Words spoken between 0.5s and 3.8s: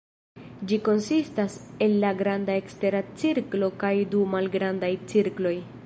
Ĝi konsistas el la granda ekstera cirklo